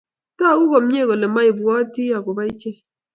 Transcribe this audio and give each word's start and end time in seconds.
Togu 0.37 0.63
komye 0.71 1.01
kole 1.07 1.25
maibwotitoi 1.33 2.15
akobo 2.17 2.41
ichek 2.51 2.77